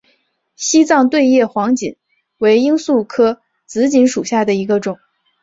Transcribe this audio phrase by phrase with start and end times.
[0.55, 1.95] 西藏对叶黄堇
[2.39, 4.97] 为罂粟科紫堇属下的一个种。